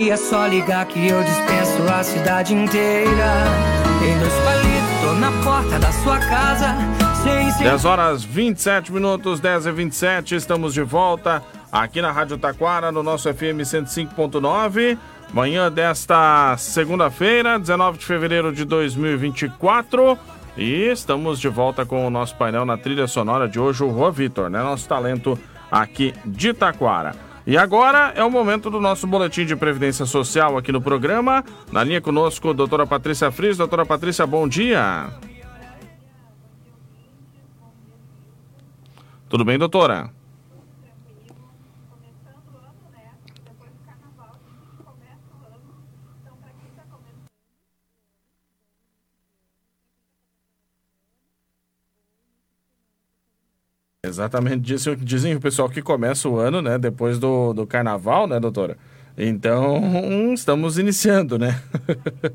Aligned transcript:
E 0.00 0.10
é 0.10 0.16
só 0.16 0.46
ligar 0.46 0.86
que 0.86 1.08
eu 1.08 1.24
dispenso 1.24 1.82
a 1.92 2.04
cidade 2.04 2.54
inteira. 2.54 3.32
Tem 3.98 4.16
dois 4.16 4.32
palitos, 4.32 5.00
tô 5.02 5.12
na 5.14 5.32
porta 5.42 5.76
da 5.76 5.90
sua 5.90 6.20
casa. 6.20 6.76
10 7.58 7.84
horas 7.84 8.22
27 8.22 8.92
minutos, 8.92 9.40
10 9.40 9.66
e 9.66 9.72
27, 9.72 10.36
estamos 10.36 10.72
de 10.72 10.82
volta 10.82 11.42
aqui 11.72 12.00
na 12.00 12.12
Rádio 12.12 12.38
Taquara, 12.38 12.92
no 12.92 13.02
nosso 13.02 13.28
FM 13.34 13.62
105.9. 13.64 14.96
Manhã 15.32 15.68
desta 15.68 16.54
segunda-feira, 16.58 17.58
19 17.58 17.98
de 17.98 18.06
fevereiro 18.06 18.52
de 18.52 18.64
2024. 18.64 20.16
E 20.56 20.92
estamos 20.92 21.40
de 21.40 21.48
volta 21.48 21.84
com 21.84 22.06
o 22.06 22.10
nosso 22.10 22.36
painel 22.36 22.64
na 22.64 22.78
trilha 22.78 23.08
sonora 23.08 23.48
de 23.48 23.58
hoje, 23.58 23.82
o 23.82 23.88
Rua 23.88 24.12
Vitor, 24.12 24.48
né? 24.48 24.62
Nosso 24.62 24.86
talento 24.86 25.36
aqui 25.68 26.14
de 26.24 26.54
Taquara. 26.54 27.26
E 27.48 27.56
agora 27.56 28.12
é 28.14 28.22
o 28.22 28.30
momento 28.30 28.68
do 28.68 28.78
nosso 28.78 29.06
boletim 29.06 29.46
de 29.46 29.56
previdência 29.56 30.04
social 30.04 30.58
aqui 30.58 30.70
no 30.70 30.82
programa. 30.82 31.42
Na 31.72 31.82
linha 31.82 31.98
conosco, 31.98 32.52
doutora 32.52 32.86
Patrícia 32.86 33.30
Fris. 33.32 33.56
Doutora 33.56 33.86
Patrícia, 33.86 34.26
bom 34.26 34.46
dia. 34.46 35.08
Tudo 39.30 39.46
bem, 39.46 39.56
doutora? 39.58 40.12
Exatamente, 54.08 54.60
dizem, 54.60 54.96
dizem 54.96 55.34
o 55.34 55.40
pessoal 55.40 55.68
que 55.68 55.82
começa 55.82 56.28
o 56.28 56.38
ano, 56.38 56.62
né, 56.62 56.78
depois 56.78 57.18
do, 57.18 57.52
do 57.52 57.66
carnaval, 57.66 58.26
né, 58.26 58.40
doutora? 58.40 58.76
Então, 59.16 60.32
estamos 60.32 60.78
iniciando, 60.78 61.38
né? 61.38 61.60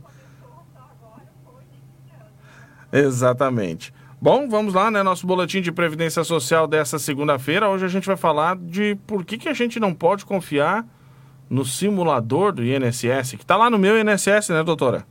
Exatamente. 2.92 3.94
Bom, 4.22 4.48
vamos 4.48 4.74
lá, 4.74 4.92
né? 4.92 5.02
Nosso 5.02 5.26
boletim 5.26 5.62
de 5.62 5.72
previdência 5.72 6.24
social 6.24 6.68
dessa 6.68 7.00
segunda-feira. 7.00 7.68
Hoje 7.68 7.86
a 7.86 7.90
gente 7.90 8.06
vai 8.06 8.16
falar 8.16 8.56
de 8.56 8.96
por 9.08 9.26
que, 9.26 9.38
que 9.38 9.50
a 9.50 9.54
gente 9.54 9.80
não 9.80 9.94
pode 9.94 10.26
confiar 10.26 10.86
no 11.50 11.66
simulador 11.66 12.54
do 12.54 12.64
INSS, 12.64 13.32
que 13.32 13.44
está 13.44 13.58
lá 13.58 13.70
no 13.70 13.78
meu 13.78 14.00
INSS, 14.00 14.50
né, 14.50 14.64
doutora? 14.64 15.06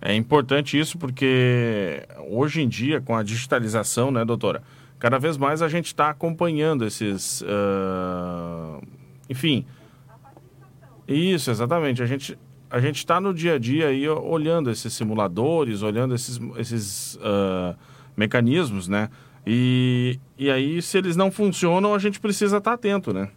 É 0.00 0.14
importante 0.14 0.78
isso 0.78 0.96
porque 0.98 2.06
hoje 2.28 2.62
em 2.62 2.68
dia, 2.68 3.00
com 3.00 3.16
a 3.16 3.22
digitalização, 3.22 4.10
né, 4.10 4.24
doutora? 4.24 4.62
Cada 4.98 5.18
vez 5.18 5.36
mais 5.36 5.62
a 5.62 5.68
gente 5.68 5.86
está 5.86 6.10
acompanhando 6.10 6.84
esses. 6.84 7.42
Uh, 7.42 8.82
enfim. 9.28 9.64
Isso, 11.06 11.50
exatamente. 11.50 12.02
A 12.02 12.06
gente 12.06 12.38
a 12.70 12.80
gente 12.80 12.96
está 12.96 13.20
no 13.20 13.32
dia 13.32 13.54
a 13.54 13.58
dia 13.58 13.88
aí 13.88 14.08
olhando 14.08 14.70
esses 14.70 14.92
simuladores, 14.92 15.82
olhando 15.82 16.14
esses, 16.14 16.38
esses 16.58 17.14
uh, 17.16 17.76
mecanismos, 18.16 18.88
né? 18.88 19.08
E, 19.46 20.20
e 20.38 20.50
aí, 20.50 20.82
se 20.82 20.98
eles 20.98 21.16
não 21.16 21.30
funcionam, 21.30 21.94
a 21.94 21.98
gente 21.98 22.20
precisa 22.20 22.58
estar 22.58 22.72
tá 22.72 22.74
atento, 22.74 23.12
né? 23.12 23.30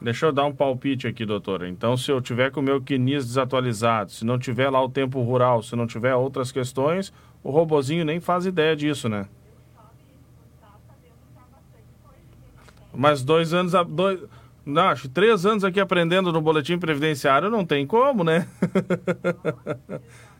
Deixa 0.00 0.26
eu 0.26 0.32
dar 0.32 0.46
um 0.46 0.52
palpite 0.52 1.06
aqui, 1.06 1.26
doutora. 1.26 1.68
Então, 1.68 1.94
se 1.96 2.10
eu 2.10 2.20
tiver 2.20 2.50
com 2.50 2.60
o 2.60 2.62
meu 2.62 2.80
quinis 2.80 3.26
desatualizado, 3.26 4.10
se 4.10 4.24
não 4.24 4.38
tiver 4.38 4.70
lá 4.70 4.82
o 4.82 4.88
tempo 4.88 5.20
rural, 5.20 5.62
se 5.62 5.76
não 5.76 5.86
tiver 5.86 6.14
outras 6.14 6.50
questões, 6.50 7.12
o 7.44 7.50
robozinho 7.50 8.04
nem 8.04 8.18
faz 8.18 8.46
ideia 8.46 8.74
disso, 8.74 9.08
né? 9.08 9.26
Mas 12.94 13.22
dois 13.22 13.52
anos... 13.52 13.72
Dois, 13.88 14.20
não, 14.64 14.88
acho 14.88 15.08
três 15.08 15.44
anos 15.44 15.64
aqui 15.64 15.80
aprendendo 15.80 16.32
no 16.32 16.40
boletim 16.40 16.78
previdenciário 16.78 17.50
não 17.50 17.64
tem 17.64 17.86
como, 17.86 18.24
né? 18.24 18.48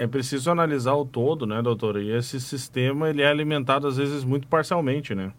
É 0.00 0.06
preciso 0.06 0.50
analisar 0.50 0.94
o 0.94 1.04
todo, 1.04 1.46
né, 1.46 1.60
doutora? 1.60 2.02
E 2.02 2.10
esse 2.10 2.40
sistema 2.40 3.10
ele 3.10 3.20
é 3.20 3.28
alimentado 3.28 3.86
às 3.86 3.98
vezes 3.98 4.24
muito 4.24 4.48
parcialmente, 4.48 5.14
né? 5.14 5.30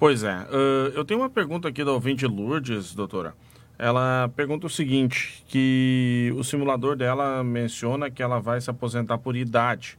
Pois 0.00 0.24
é. 0.24 0.34
Uh, 0.34 0.92
eu 0.94 1.04
tenho 1.04 1.20
uma 1.20 1.28
pergunta 1.28 1.68
aqui 1.68 1.84
da 1.84 1.92
ouvinte 1.92 2.26
Lourdes, 2.26 2.94
doutora. 2.94 3.34
Ela 3.78 4.30
pergunta 4.34 4.66
o 4.66 4.70
seguinte, 4.70 5.44
que 5.46 6.32
o 6.38 6.42
simulador 6.42 6.96
dela 6.96 7.44
menciona 7.44 8.10
que 8.10 8.22
ela 8.22 8.40
vai 8.40 8.62
se 8.62 8.70
aposentar 8.70 9.18
por 9.18 9.36
idade 9.36 9.98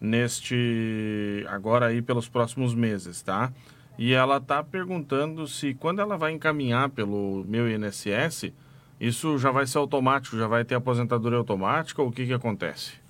neste 0.00 1.44
agora 1.46 1.88
aí 1.88 2.00
pelos 2.00 2.26
próximos 2.26 2.74
meses, 2.74 3.20
tá? 3.20 3.52
E 3.98 4.14
ela 4.14 4.38
está 4.38 4.64
perguntando 4.64 5.46
se 5.46 5.74
quando 5.74 6.00
ela 6.00 6.16
vai 6.16 6.32
encaminhar 6.32 6.88
pelo 6.88 7.44
meu 7.46 7.68
INSS, 7.70 8.50
isso 8.98 9.36
já 9.36 9.50
vai 9.50 9.66
ser 9.66 9.76
automático, 9.76 10.38
já 10.38 10.46
vai 10.46 10.64
ter 10.64 10.74
aposentadoria 10.74 11.38
automática 11.38 12.00
ou 12.00 12.08
o 12.08 12.12
que 12.12 12.24
que 12.24 12.32
acontece? 12.32 13.03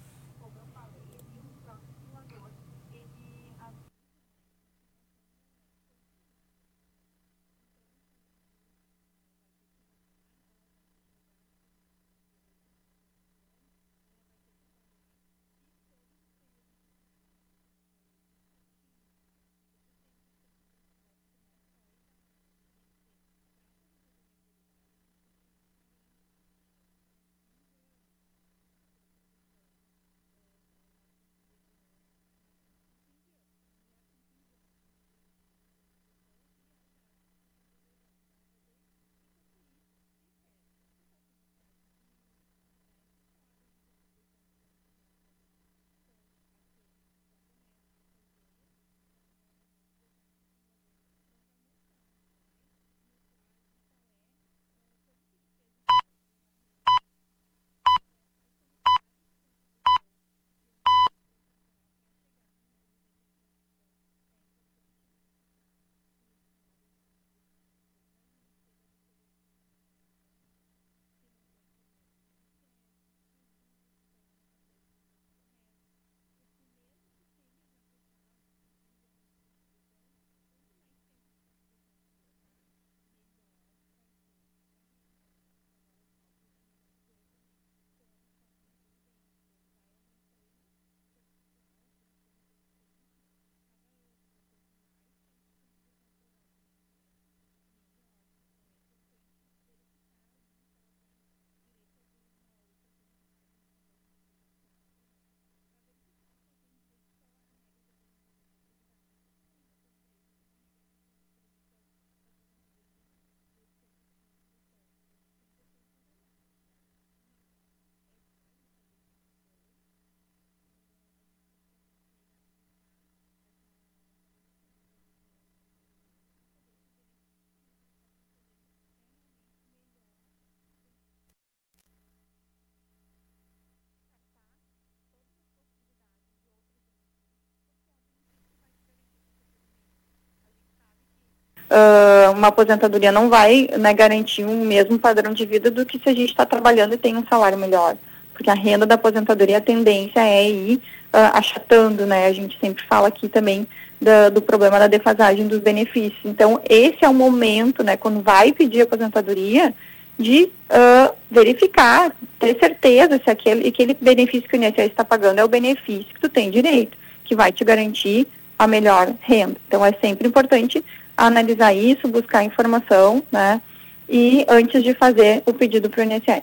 Uh, 141.75 142.33
uma 142.33 142.49
aposentadoria 142.49 143.11
não 143.11 143.29
vai 143.29 143.69
né, 143.79 143.93
garantir 143.93 144.45
um 144.45 144.65
mesmo 144.65 144.99
padrão 144.99 145.33
de 145.33 145.45
vida 145.45 145.71
do 145.71 145.85
que 145.85 145.99
se 145.99 146.09
a 146.09 146.15
gente 146.15 146.31
está 146.31 146.47
trabalhando 146.47 146.95
e 146.95 146.99
tem 146.99 147.17
um 147.17 147.27
salário 147.27 147.59
melhor. 147.59 147.97
Porque 148.33 148.51
a 148.51 148.55
renda 148.55 148.87
da 148.87 148.95
aposentadoria, 148.95 149.59
a 149.59 149.61
tendência 149.61 150.21
é 150.21 150.49
ir 150.49 150.77
uh, 150.77 151.31
achatando, 151.35 152.07
né? 152.07 152.27
A 152.27 152.33
gente 152.33 152.59
sempre 152.61 152.85
fala 152.87 153.09
aqui 153.09 153.29
também 153.29 153.67
da, 154.01 154.29
do 154.29 154.43
problema 154.43 154.79
da 154.79 154.87
defasagem 154.87 155.47
dos 155.47 155.61
benefícios. 155.61 156.21
Então, 156.25 156.61
esse 156.69 157.05
é 157.05 157.09
o 157.09 157.15
momento, 157.15 157.83
né, 157.83 157.97
quando 157.97 158.21
vai 158.21 158.53
pedir 158.53 158.83
aposentadoria, 158.83 159.73
de 160.17 160.45
uh, 160.45 161.15
verificar, 161.29 162.15
ter 162.39 162.57
certeza 162.59 163.21
se 163.23 163.29
aquele, 163.29 163.69
aquele 163.69 163.95
benefício 164.01 164.49
que 164.49 164.57
o 164.57 164.63
INSS 164.63 164.87
está 164.87 165.05
pagando 165.05 165.41
é 165.41 165.45
o 165.45 165.49
benefício 165.49 166.15
que 166.15 166.21
tu 166.21 166.29
tem 166.29 166.51
direito, 166.51 166.97
que 167.25 167.35
vai 167.35 167.51
te 167.51 167.65
garantir 167.65 168.27
a 168.57 168.67
melhor 168.67 169.13
renda. 169.21 169.57
Então, 169.67 169.85
é 169.85 169.93
sempre 170.01 170.29
importante 170.29 170.85
analisar 171.17 171.73
isso, 171.73 172.09
buscar 172.09 172.45
informação, 172.45 173.23
né? 173.31 173.61
E 174.09 174.45
antes 174.49 174.83
de 174.83 174.95
fazer 174.95 175.43
o 175.47 175.53
pedido 175.53 175.89
para 175.89 176.03
o 176.03 176.05
INSS. 176.05 176.43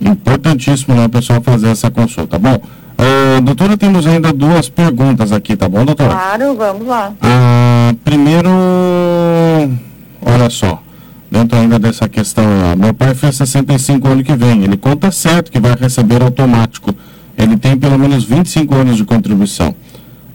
Importantíssimo, 0.00 0.94
né, 0.94 1.08
pessoal, 1.08 1.40
fazer 1.40 1.68
essa 1.68 1.90
consulta. 1.90 2.38
Bom, 2.38 2.54
uh, 2.54 3.40
doutora, 3.42 3.76
temos 3.76 4.06
ainda 4.06 4.32
duas 4.32 4.68
perguntas 4.68 5.32
aqui, 5.32 5.56
tá 5.56 5.68
bom, 5.68 5.84
doutora? 5.84 6.10
Claro, 6.10 6.54
vamos 6.56 6.86
lá. 6.86 7.12
Uh, 7.22 7.94
primeiro, 7.98 8.50
olha 10.20 10.50
só, 10.50 10.82
dentro 11.30 11.56
ainda 11.58 11.78
dessa 11.78 12.08
questão, 12.08 12.44
meu 12.76 12.92
pai 12.92 13.14
fez 13.14 13.36
65 13.36 14.08
ano 14.08 14.24
que 14.24 14.34
vem, 14.34 14.64
ele 14.64 14.76
conta 14.76 15.10
certo 15.10 15.50
que 15.50 15.60
vai 15.60 15.74
receber 15.76 16.22
automático. 16.22 16.94
Ele 17.36 17.56
tem 17.56 17.76
pelo 17.76 17.98
menos 17.98 18.24
25 18.24 18.74
anos 18.74 18.96
de 18.96 19.04
contribuição. 19.04 19.74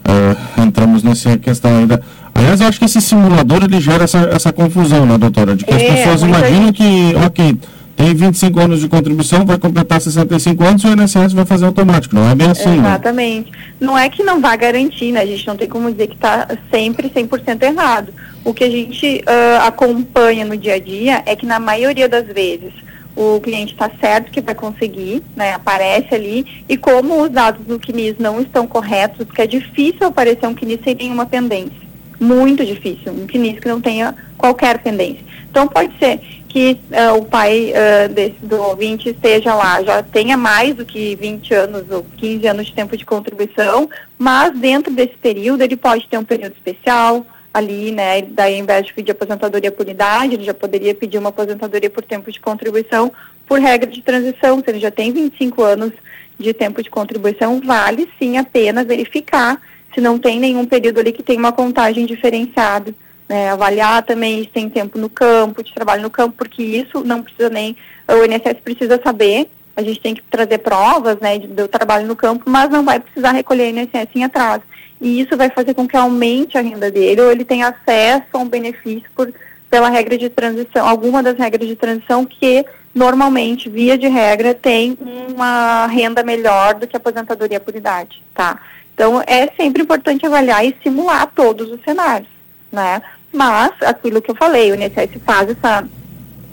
Uh, 0.00 0.62
entramos 0.62 1.02
nessa 1.02 1.36
questão 1.36 1.70
ainda 1.78 2.02
Aliás, 2.34 2.60
eu 2.60 2.68
acho 2.68 2.78
que 2.78 2.84
esse 2.84 3.00
simulador 3.00 3.64
ele 3.64 3.80
gera 3.80 4.04
essa, 4.04 4.18
essa 4.32 4.52
confusão, 4.52 5.04
né, 5.04 5.18
doutora? 5.18 5.54
De 5.54 5.64
que 5.64 5.72
é, 5.72 5.76
as 5.76 5.98
pessoas 5.98 6.22
imaginam 6.22 6.66
gente... 6.66 6.78
que, 6.78 7.14
ok, 7.16 7.58
tem 8.00 8.14
25 8.14 8.58
anos 8.58 8.80
de 8.80 8.88
contribuição, 8.88 9.44
vai 9.44 9.58
completar 9.58 10.00
65 10.00 10.64
anos 10.64 10.82
e 10.82 10.86
o 10.86 10.92
INSS 10.92 11.34
vai 11.34 11.44
fazer 11.44 11.66
automático. 11.66 12.14
Não 12.14 12.30
é 12.30 12.34
bem 12.34 12.48
assim. 12.48 12.70
Né? 12.70 12.88
Exatamente. 12.88 13.52
Né? 13.52 13.58
Não 13.78 13.98
é 13.98 14.08
que 14.08 14.22
não 14.22 14.40
vai 14.40 14.56
garantir, 14.56 15.12
né? 15.12 15.20
A 15.20 15.26
gente 15.26 15.46
não 15.46 15.54
tem 15.54 15.68
como 15.68 15.92
dizer 15.92 16.06
que 16.06 16.14
está 16.14 16.48
sempre 16.72 17.10
100% 17.10 17.62
errado. 17.62 18.10
O 18.42 18.54
que 18.54 18.64
a 18.64 18.70
gente 18.70 19.22
uh, 19.26 19.66
acompanha 19.66 20.46
no 20.46 20.56
dia 20.56 20.76
a 20.76 20.80
dia 20.80 21.22
é 21.26 21.36
que, 21.36 21.44
na 21.44 21.60
maioria 21.60 22.08
das 22.08 22.26
vezes, 22.26 22.72
o 23.14 23.38
cliente 23.38 23.74
está 23.74 23.90
certo 24.00 24.30
que 24.30 24.40
vai 24.40 24.54
conseguir, 24.54 25.22
né, 25.36 25.52
aparece 25.52 26.14
ali, 26.14 26.46
e 26.66 26.78
como 26.78 27.22
os 27.22 27.28
dados 27.28 27.66
do 27.66 27.78
CNIS 27.78 28.14
não 28.18 28.40
estão 28.40 28.66
corretos, 28.66 29.26
porque 29.26 29.42
é 29.42 29.46
difícil 29.46 30.06
aparecer 30.06 30.46
um 30.46 30.54
CNIS 30.54 30.80
sem 30.82 30.94
nenhuma 30.94 31.26
pendência 31.26 31.89
muito 32.20 32.64
difícil, 32.64 33.12
um 33.12 33.26
CNIS 33.26 33.58
que 33.58 33.68
não 33.68 33.80
tenha 33.80 34.14
qualquer 34.36 34.78
pendência. 34.78 35.24
Então 35.50 35.66
pode 35.66 35.98
ser 35.98 36.20
que 36.48 36.78
uh, 36.90 37.16
o 37.16 37.24
pai 37.24 37.72
uh, 37.72 38.12
desse, 38.12 38.36
do 38.42 38.60
ouvinte 38.60 39.08
esteja 39.08 39.54
lá, 39.54 39.82
já 39.82 40.02
tenha 40.02 40.36
mais 40.36 40.74
do 40.74 40.84
que 40.84 41.16
20 41.16 41.54
anos 41.54 41.90
ou 41.90 42.04
15 42.16 42.46
anos 42.46 42.66
de 42.66 42.74
tempo 42.74 42.96
de 42.96 43.06
contribuição, 43.06 43.88
mas 44.18 44.52
dentro 44.58 44.92
desse 44.92 45.16
período 45.16 45.62
ele 45.62 45.76
pode 45.76 46.06
ter 46.08 46.18
um 46.18 46.24
período 46.24 46.52
especial 46.52 47.24
ali, 47.54 47.90
né? 47.90 48.22
Daí, 48.22 48.54
ao 48.54 48.60
invés 48.60 48.86
de 48.86 48.94
pedir 48.94 49.12
aposentadoria 49.12 49.72
por 49.72 49.88
idade, 49.88 50.34
ele 50.34 50.44
já 50.44 50.54
poderia 50.54 50.94
pedir 50.94 51.18
uma 51.18 51.30
aposentadoria 51.30 51.90
por 51.90 52.04
tempo 52.04 52.30
de 52.30 52.40
contribuição 52.40 53.12
por 53.46 53.60
regra 53.60 53.90
de 53.90 54.02
transição. 54.02 54.60
Se 54.60 54.70
ele 54.70 54.80
já 54.80 54.90
tem 54.90 55.12
25 55.12 55.62
anos 55.62 55.92
de 56.38 56.52
tempo 56.54 56.82
de 56.82 56.90
contribuição, 56.90 57.60
vale 57.60 58.08
sim 58.18 58.38
a 58.38 58.44
pena 58.44 58.84
verificar 58.84 59.60
se 59.94 60.00
não 60.00 60.18
tem 60.18 60.38
nenhum 60.38 60.64
período 60.64 61.00
ali 61.00 61.12
que 61.12 61.22
tem 61.22 61.38
uma 61.38 61.52
contagem 61.52 62.06
diferenciada. 62.06 62.94
Né, 63.28 63.48
avaliar 63.48 64.02
também 64.02 64.42
se 64.42 64.48
tem 64.48 64.68
tempo 64.68 64.98
no 64.98 65.08
campo, 65.08 65.62
de 65.62 65.72
trabalho 65.72 66.02
no 66.02 66.10
campo, 66.10 66.34
porque 66.36 66.64
isso 66.64 67.04
não 67.04 67.22
precisa 67.22 67.48
nem, 67.48 67.76
o 68.08 68.24
INSS 68.24 68.60
precisa 68.64 69.00
saber, 69.00 69.48
a 69.76 69.82
gente 69.82 70.00
tem 70.00 70.16
que 70.16 70.22
trazer 70.28 70.58
provas 70.58 71.16
né, 71.20 71.38
do 71.38 71.68
trabalho 71.68 72.08
no 72.08 72.16
campo, 72.16 72.50
mas 72.50 72.68
não 72.70 72.84
vai 72.84 72.98
precisar 72.98 73.30
recolher 73.30 73.70
INSS 73.70 74.08
em 74.16 74.24
atraso. 74.24 74.64
e 75.00 75.20
isso 75.20 75.36
vai 75.36 75.48
fazer 75.48 75.74
com 75.74 75.86
que 75.86 75.96
aumente 75.96 76.58
a 76.58 76.60
renda 76.60 76.90
dele 76.90 77.20
ou 77.20 77.30
ele 77.30 77.44
tenha 77.44 77.68
acesso 77.68 78.26
a 78.32 78.38
um 78.38 78.48
benefício 78.48 79.08
por, 79.14 79.32
pela 79.70 79.88
regra 79.88 80.18
de 80.18 80.28
transição, 80.28 80.86
alguma 80.86 81.22
das 81.22 81.38
regras 81.38 81.68
de 81.68 81.76
transição 81.76 82.26
que 82.26 82.66
normalmente, 82.92 83.68
via 83.68 83.96
de 83.96 84.08
regra, 84.08 84.52
tem 84.52 84.98
uma 85.32 85.86
renda 85.86 86.24
melhor 86.24 86.74
do 86.74 86.86
que 86.86 86.96
a 86.96 86.98
aposentadoria 86.98 87.60
por 87.60 87.76
idade, 87.76 88.22
tá? 88.34 88.58
Então, 89.00 89.22
é 89.26 89.48
sempre 89.56 89.82
importante 89.82 90.26
avaliar 90.26 90.62
e 90.62 90.76
simular 90.82 91.26
todos 91.34 91.70
os 91.70 91.82
cenários, 91.82 92.28
né? 92.70 93.00
Mas, 93.32 93.72
aquilo 93.80 94.20
que 94.20 94.30
eu 94.30 94.34
falei, 94.34 94.70
o 94.70 94.74
INSS 94.74 95.22
faz 95.24 95.48
essa, 95.48 95.84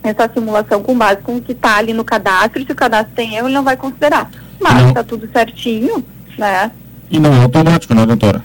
essa 0.02 0.32
simulação 0.34 0.82
com 0.82 0.98
base 0.98 1.20
com 1.24 1.36
o 1.36 1.42
que 1.42 1.52
está 1.52 1.76
ali 1.76 1.92
no 1.92 2.06
cadastro, 2.06 2.62
e 2.62 2.66
se 2.66 2.72
o 2.72 2.76
cadastro 2.76 3.14
tem 3.14 3.36
erro, 3.36 3.48
ele 3.48 3.54
não 3.54 3.66
vai 3.66 3.76
considerar. 3.76 4.32
Mas 4.62 4.88
está 4.88 5.04
tudo 5.04 5.30
certinho, 5.30 6.02
né? 6.38 6.72
E 7.12 7.20
não 7.20 7.34
é 7.34 7.44
automático, 7.44 7.94
né, 7.94 8.06
doutora? 8.06 8.42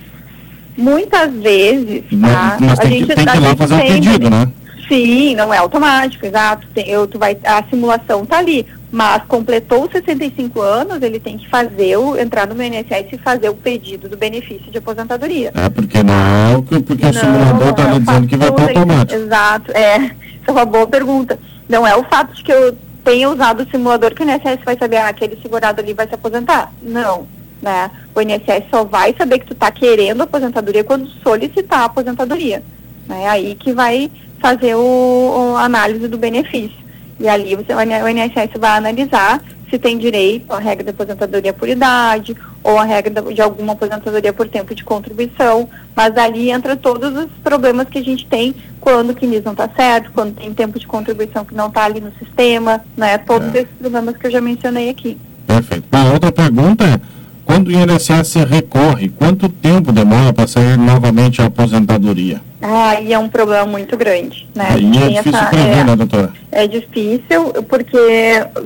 Muitas 0.77 1.33
vezes, 1.35 2.03
tá? 2.21 2.59
Mas, 2.59 2.81
a 2.81 2.85
gente, 2.87 3.07
tem 3.07 3.25
que 3.25 3.37
ir 3.37 3.41
lá 3.41 3.55
fazer 3.55 3.75
o 3.75 3.77
um 3.77 3.87
pedido, 3.87 4.31
né? 4.31 4.51
Sim, 4.89 5.37
não 5.37 5.55
é 5.55 5.59
automático, 5.59 6.27
exato. 6.27 6.67
Tem, 6.75 6.89
eu, 6.89 7.07
tu 7.07 7.21
vai, 7.21 7.39
a 7.45 7.63
simulação 7.71 8.25
está 8.25 8.39
ali, 8.39 8.67
mas 8.93 9.23
completou 9.25 9.89
65 9.91 10.61
anos, 10.61 11.01
ele 11.01 11.19
tem 11.19 11.39
que 11.39 11.49
fazer 11.49 11.97
o, 11.97 12.15
entrar 12.15 12.47
no 12.47 12.63
INSS 12.63 13.15
e 13.15 13.19
fazer 13.19 13.49
o 13.49 13.55
pedido 13.55 14.07
do 14.07 14.19
benefício 14.19 14.71
de 14.71 14.77
aposentadoria. 14.77 15.51
É, 15.55 15.69
porque 15.71 16.03
não, 16.03 16.15
é 16.15 16.83
porque 16.83 17.03
não, 17.05 17.11
o 17.11 17.15
simulador 17.15 17.69
está 17.71 17.91
ali 17.91 18.01
dizendo 18.01 18.27
que 18.27 18.37
vai 18.37 18.53
para 18.53 18.65
automático. 18.65 19.23
Exato, 19.23 19.73
é. 19.73 19.95
Essa 19.95 20.15
é 20.47 20.51
uma 20.51 20.67
boa 20.67 20.87
pergunta. 20.87 21.39
Não 21.67 21.87
é 21.87 21.97
o 21.97 22.05
fato 22.05 22.35
de 22.35 22.45
que 22.45 22.53
eu 22.53 22.77
tenha 23.03 23.31
usado 23.31 23.63
o 23.63 23.71
simulador 23.71 24.15
que 24.15 24.23
o 24.23 24.29
INSS 24.29 24.63
vai 24.63 24.77
saber, 24.77 24.99
ah, 24.99 25.09
aquele 25.09 25.41
segurado 25.41 25.81
ali 25.81 25.95
vai 25.95 26.07
se 26.07 26.15
aposentar. 26.15 26.71
Não, 26.83 27.27
né? 27.63 27.91
O 28.15 28.21
INSS 28.21 28.69
só 28.71 28.85
vai 28.85 29.15
saber 29.17 29.39
que 29.39 29.47
tu 29.47 29.55
está 29.55 29.71
querendo 29.71 30.21
aposentadoria 30.21 30.85
quando 30.85 31.09
solicitar 31.23 31.81
a 31.81 31.85
aposentadoria. 31.87 32.63
É 33.09 33.27
aí 33.27 33.55
que 33.55 33.73
vai 33.73 34.11
fazer 34.39 34.75
o, 34.75 35.55
a 35.57 35.65
análise 35.65 36.09
do 36.09 36.19
benefício. 36.19 36.83
E 37.21 37.29
ali 37.29 37.55
você, 37.55 37.75
o 37.75 38.09
INSS 38.09 38.59
vai 38.59 38.77
analisar 38.77 39.41
se 39.73 39.79
tem 39.79 39.97
direito 39.97 40.53
à 40.53 40.59
regra 40.59 40.85
da 40.85 40.91
aposentadoria 40.91 41.53
por 41.53 41.67
idade 41.67 42.37
ou 42.63 42.79
a 42.79 42.85
regra 42.85 43.23
de 43.33 43.41
alguma 43.41 43.73
aposentadoria 43.73 44.33
por 44.33 44.47
tempo 44.47 44.75
de 44.75 44.85
contribuição, 44.85 45.67
mas 45.97 46.15
ali 46.19 46.51
entra 46.51 46.77
todos 46.77 47.17
os 47.17 47.31
problemas 47.43 47.89
que 47.89 47.99
a 47.99 48.05
gente 48.05 48.27
tem 48.27 48.55
quando 48.79 49.11
o 49.11 49.15
CNIS 49.15 49.43
não 49.43 49.53
está 49.53 49.69
certo, 49.75 50.11
quando 50.13 50.35
tem 50.35 50.53
tempo 50.53 50.79
de 50.79 50.87
contribuição 50.87 51.45
que 51.45 51.55
não 51.55 51.69
está 51.69 51.85
ali 51.85 52.01
no 52.01 52.13
sistema, 52.19 52.85
né? 52.97 53.17
Todos 53.17 53.55
é. 53.55 53.61
esses 53.61 53.75
problemas 53.81 54.17
que 54.17 54.27
eu 54.27 54.31
já 54.31 54.41
mencionei 54.41 54.91
aqui. 54.91 55.17
Perfeito. 55.47 55.85
A 55.91 56.13
outra 56.13 56.31
pergunta 56.31 56.85
é, 56.85 57.01
quando 57.45 57.69
o 57.69 57.73
INSS 57.73 58.35
recorre, 58.49 59.09
quanto 59.09 59.49
tempo 59.49 59.93
demora 59.93 60.33
para 60.33 60.47
sair 60.47 60.77
novamente 60.77 61.43
a 61.43 61.47
aposentadoria? 61.47 62.41
Ah, 62.65 63.01
e 63.01 63.13
é 63.13 63.19
um 63.19 63.29
problema 63.29 63.67
muito 63.67 63.97
grande, 63.97 64.49
né? 64.55 64.69
Aí 64.71 64.87
é 64.87 65.09
difícil 65.09 65.35
essa, 65.35 65.47
prever, 65.47 65.79
é, 65.79 65.85
né, 65.85 65.97
doutora? 65.97 66.33
É 66.53 66.67
difícil, 66.69 67.53
porque 67.69 67.99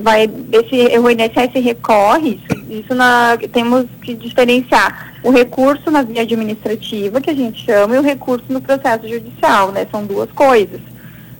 vai, 0.01 0.29
esse, 0.51 0.99
o 0.99 1.09
INSS 1.09 1.63
recorre, 1.63 2.39
isso, 2.47 2.63
isso 2.69 2.95
na, 2.95 3.35
temos 3.51 3.85
que 4.03 4.13
diferenciar 4.13 5.15
o 5.23 5.31
recurso 5.31 5.89
na 5.89 6.03
via 6.03 6.21
administrativa, 6.21 7.19
que 7.19 7.31
a 7.31 7.33
gente 7.33 7.65
chama, 7.65 7.95
e 7.95 7.99
o 7.99 8.03
recurso 8.03 8.45
no 8.49 8.61
processo 8.61 9.07
judicial, 9.07 9.71
né? 9.71 9.87
São 9.89 10.05
duas 10.05 10.29
coisas. 10.31 10.79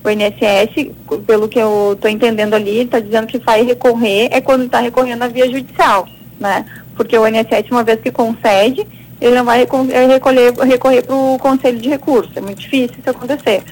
O 0.04 0.10
INSS, 0.10 0.90
pelo 1.28 1.48
que 1.48 1.60
eu 1.60 1.94
estou 1.94 2.10
entendendo 2.10 2.56
ali, 2.56 2.82
está 2.82 3.00
dizendo 3.00 3.28
que 3.28 3.38
vai 3.38 3.62
recorrer 3.64 4.30
é 4.32 4.42
quando 4.42 4.66
está 4.66 4.80
recorrendo 4.80 5.20
na 5.20 5.28
via 5.28 5.46
judicial, 5.46 6.08
né? 6.40 6.66
Porque 6.98 7.18
o 7.18 7.28
INSS, 7.28 7.70
uma 7.72 7.84
vez 7.84 8.02
que 8.02 8.12
concede, 8.12 8.86
ele 9.22 9.36
não 9.36 9.46
vai 9.46 9.62
é, 9.62 10.08
recolher, 10.08 10.54
recorrer 10.54 11.04
para 11.04 11.16
o 11.16 11.38
Conselho 11.40 11.80
de 11.80 11.88
Recursos. 11.88 12.36
É 12.36 12.42
muito 12.42 12.60
difícil 12.60 12.98
isso 13.00 13.10
acontecer. 13.10 13.64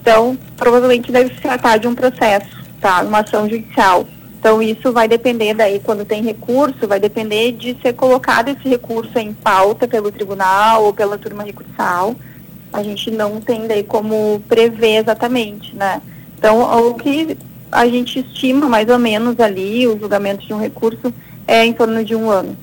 Então, 0.00 0.36
provavelmente 0.56 1.10
deve 1.10 1.34
se 1.34 1.40
tratar 1.40 1.78
de 1.78 1.88
um 1.88 1.94
processo, 1.94 2.46
tá? 2.80 3.00
Uma 3.00 3.20
ação 3.20 3.48
judicial. 3.48 4.06
Então, 4.38 4.60
isso 4.60 4.92
vai 4.92 5.08
depender 5.08 5.54
daí, 5.54 5.80
quando 5.80 6.04
tem 6.04 6.22
recurso, 6.22 6.86
vai 6.86 7.00
depender 7.00 7.52
de 7.52 7.74
ser 7.80 7.94
colocado 7.94 8.50
esse 8.50 8.68
recurso 8.68 9.18
em 9.18 9.32
pauta 9.32 9.88
pelo 9.88 10.12
tribunal 10.12 10.84
ou 10.84 10.92
pela 10.92 11.16
turma 11.16 11.42
recursal. 11.42 12.14
A 12.70 12.82
gente 12.82 13.10
não 13.10 13.40
tem 13.40 13.66
daí 13.66 13.82
como 13.82 14.42
prever 14.46 14.98
exatamente, 14.98 15.74
né? 15.74 16.02
Então, 16.36 16.60
o 16.88 16.94
que 16.94 17.38
a 17.72 17.86
gente 17.86 18.18
estima 18.20 18.68
mais 18.68 18.86
ou 18.90 18.98
menos 18.98 19.40
ali, 19.40 19.86
o 19.86 19.98
julgamento 19.98 20.46
de 20.46 20.52
um 20.52 20.60
recurso 20.60 21.12
é 21.46 21.64
em 21.64 21.72
torno 21.72 22.04
de 22.04 22.14
um 22.14 22.28
ano. 22.28 22.54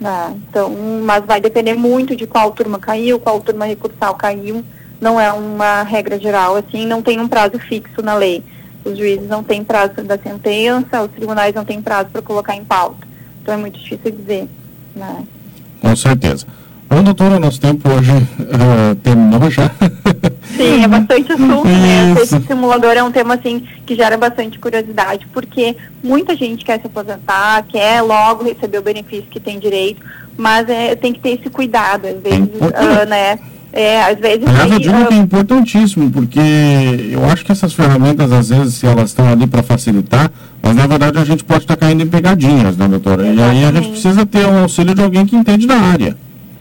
Né? 0.00 0.34
Então, 0.48 0.74
mas 1.04 1.24
vai 1.24 1.40
depender 1.40 1.74
muito 1.74 2.16
de 2.16 2.26
qual 2.26 2.50
turma 2.52 2.78
caiu, 2.78 3.20
qual 3.20 3.40
turma 3.40 3.66
recursal 3.66 4.14
caiu. 4.14 4.64
Não 5.00 5.20
é 5.20 5.30
uma 5.32 5.82
regra 5.82 6.18
geral, 6.18 6.56
assim, 6.56 6.86
não 6.86 7.02
tem 7.02 7.20
um 7.20 7.28
prazo 7.28 7.58
fixo 7.58 8.02
na 8.02 8.14
lei. 8.14 8.42
Os 8.84 8.96
juízes 8.96 9.28
não 9.28 9.44
têm 9.44 9.62
prazo 9.62 10.02
da 10.02 10.18
sentença, 10.18 11.02
os 11.02 11.10
tribunais 11.10 11.54
não 11.54 11.64
têm 11.64 11.82
prazo 11.82 12.08
para 12.10 12.22
colocar 12.22 12.56
em 12.56 12.64
pauta. 12.64 13.06
Então 13.42 13.52
é 13.54 13.56
muito 13.56 13.78
difícil 13.78 14.10
dizer. 14.10 14.48
Né? 14.96 15.24
Com 15.80 15.94
certeza. 15.94 16.46
Bom, 16.88 17.02
doutora, 17.02 17.38
nosso 17.38 17.60
tempo 17.60 17.88
hoje 17.88 18.10
uh, 18.10 18.94
terminou 18.96 19.50
já. 19.50 19.70
Sim, 20.60 20.82
é 20.84 20.88
bastante 20.88 21.32
assunto, 21.32 21.68
né? 21.68 22.14
Esse 22.20 22.40
simulador 22.46 22.92
é 22.92 23.02
um 23.02 23.10
tema, 23.10 23.34
assim, 23.34 23.66
que 23.86 23.94
gera 23.94 24.16
bastante 24.16 24.58
curiosidade, 24.58 25.26
porque 25.32 25.76
muita 26.02 26.36
gente 26.36 26.64
quer 26.64 26.80
se 26.80 26.86
aposentar, 26.86 27.64
quer 27.68 28.02
logo 28.02 28.44
receber 28.44 28.78
o 28.78 28.82
benefício 28.82 29.26
que 29.30 29.40
tem 29.40 29.58
direito, 29.58 30.02
mas 30.36 30.68
é, 30.68 30.94
tem 30.94 31.12
que 31.12 31.20
ter 31.20 31.40
esse 31.40 31.48
cuidado, 31.50 32.06
às 32.06 32.20
vezes, 32.20 32.48
é 32.60 33.04
uh, 33.04 33.08
né? 33.08 33.38
É, 33.72 34.02
às 34.02 34.18
vezes. 34.18 34.46
Aliás, 34.48 34.72
eu 34.72 34.78
digo 34.80 35.00
uh, 35.00 35.06
que 35.06 35.14
é 35.14 35.16
importantíssimo, 35.16 36.10
porque 36.10 36.40
eu 37.10 37.24
acho 37.26 37.44
que 37.44 37.52
essas 37.52 37.72
ferramentas, 37.72 38.32
às 38.32 38.48
vezes, 38.48 38.74
se 38.74 38.86
elas 38.86 39.10
estão 39.10 39.28
ali 39.28 39.46
para 39.46 39.62
facilitar, 39.62 40.30
mas 40.62 40.74
na 40.74 40.86
verdade 40.86 41.18
a 41.18 41.24
gente 41.24 41.44
pode 41.44 41.60
estar 41.60 41.76
tá 41.76 41.86
caindo 41.86 42.02
em 42.02 42.06
pegadinhas, 42.08 42.76
né, 42.76 42.88
doutora? 42.88 43.22
Exatamente. 43.22 43.38
E 43.38 43.64
aí 43.64 43.64
a 43.64 43.72
gente 43.72 43.90
precisa 43.90 44.26
ter 44.26 44.44
o 44.44 44.58
auxílio 44.58 44.94
de 44.94 45.02
alguém 45.02 45.24
que 45.24 45.36
entende 45.36 45.66
da 45.66 45.76
área. 45.76 46.16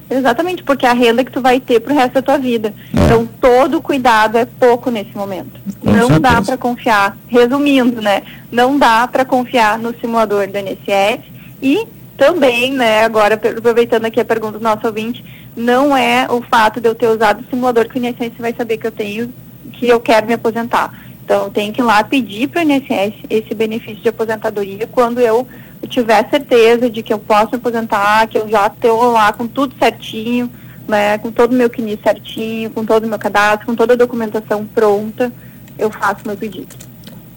Exatamente, 0.09 0.63
porque 0.63 0.85
é 0.85 0.89
a 0.89 0.93
renda 0.93 1.23
que 1.23 1.31
tu 1.31 1.39
vai 1.39 1.59
ter 1.59 1.79
pro 1.79 1.93
resto 1.93 2.13
da 2.13 2.21
tua 2.21 2.37
vida. 2.37 2.73
É. 2.95 3.05
Então, 3.05 3.27
todo 3.39 3.81
cuidado 3.81 4.37
é 4.37 4.45
pouco 4.45 4.89
nesse 4.89 5.15
momento. 5.15 5.59
Com 5.79 5.91
não 5.91 6.07
certeza. 6.07 6.19
dá 6.19 6.41
para 6.41 6.57
confiar, 6.57 7.17
resumindo, 7.27 8.01
né? 8.01 8.23
Não 8.51 8.77
dá 8.77 9.07
para 9.07 9.23
confiar 9.23 9.77
no 9.77 9.93
simulador 9.99 10.47
do 10.47 10.57
INSS 10.57 11.21
e 11.61 11.87
também, 12.17 12.73
né, 12.73 13.05
agora 13.05 13.35
aproveitando 13.35 14.05
aqui 14.05 14.19
a 14.19 14.25
pergunta 14.25 14.57
do 14.57 14.63
nosso 14.63 14.85
ouvinte, 14.85 15.23
não 15.55 15.95
é 15.95 16.27
o 16.29 16.41
fato 16.41 16.81
de 16.81 16.89
eu 16.89 16.93
ter 16.93 17.07
usado 17.07 17.41
o 17.41 17.49
simulador 17.49 17.87
que 17.87 17.97
o 17.97 18.05
INSS 18.05 18.33
vai 18.37 18.53
saber 18.53 18.77
que 18.77 18.87
eu 18.87 18.91
tenho, 18.91 19.33
que 19.73 19.87
eu 19.87 19.99
quero 19.99 20.27
me 20.27 20.33
aposentar. 20.33 20.93
Então, 21.23 21.49
tem 21.49 21.71
que 21.71 21.79
ir 21.79 21.83
lá 21.83 22.03
pedir 22.03 22.47
para 22.47 22.59
o 22.59 22.63
INSS 22.63 23.13
esse 23.29 23.53
benefício 23.53 24.01
de 24.01 24.09
aposentadoria 24.09 24.87
quando 24.87 25.19
eu 25.19 25.47
eu 25.81 25.87
tiver 25.87 26.27
certeza 26.29 26.89
de 26.89 27.01
que 27.01 27.13
eu 27.13 27.19
posso 27.19 27.51
me 27.51 27.57
aposentar, 27.57 28.27
que 28.27 28.37
eu 28.37 28.47
já 28.49 28.67
estou 28.67 29.11
lá 29.11 29.31
com 29.31 29.47
tudo 29.47 29.73
certinho, 29.79 30.49
né, 30.87 31.17
com 31.17 31.31
todo 31.31 31.51
o 31.51 31.55
meu 31.55 31.69
CNI 31.69 31.99
certinho, 32.03 32.69
com 32.71 32.83
todo 32.83 33.05
o 33.05 33.07
meu 33.07 33.19
cadastro, 33.19 33.67
com 33.67 33.75
toda 33.75 33.93
a 33.93 33.97
documentação 33.97 34.65
pronta, 34.65 35.31
eu 35.77 35.89
faço 35.91 36.21
meu 36.25 36.35
pedido. 36.35 36.75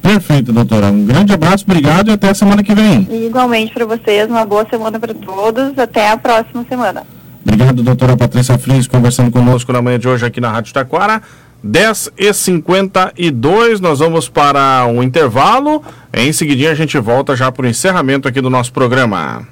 Perfeito, 0.01 0.53
doutora. 0.53 0.87
Um 0.87 1.07
grande 1.07 1.33
abraço, 1.33 1.65
obrigado 1.65 2.11
e 2.11 2.13
até 2.13 2.31
a 2.31 2.35
semana 2.35 2.63
que 2.63 2.75
vem. 2.75 3.07
E 3.09 3.27
igualmente 3.27 3.73
para 3.73 3.87
vocês, 3.87 4.29
uma 4.29 4.45
boa 4.45 4.67
semana 4.69 4.99
para 4.99 5.15
todos. 5.15 5.79
Até 5.79 6.11
a 6.11 6.17
próxima 6.17 6.67
semana. 6.69 7.05
Obrigado, 7.45 7.83
doutora 7.83 8.17
Patrícia 8.17 8.59
Fris, 8.59 8.89
conversando 8.89 9.31
conosco 9.31 9.73
na 9.73 9.81
manhã 9.81 9.99
de 9.99 10.09
hoje 10.09 10.27
aqui 10.27 10.41
na 10.41 10.51
Rádio 10.51 10.75
Taquara. 10.75 11.23
10 11.63 12.11
e 12.17 12.33
52 12.33 13.81
nós 13.81 14.01
vamos 14.01 14.29
para 14.29 14.87
um 14.87 15.03
intervalo. 15.03 15.83
Em 16.13 16.33
seguida 16.33 16.71
a 16.71 16.75
gente 16.75 16.99
volta 16.99 17.37
já 17.37 17.53
para 17.53 17.65
o 17.65 17.69
encerramento 17.69 18.27
aqui 18.27 18.41
do 18.41 18.51
nosso 18.51 18.73
programa. 18.73 19.47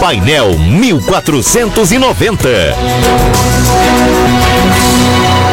Painel 0.00 0.58
1490. 0.58 2.48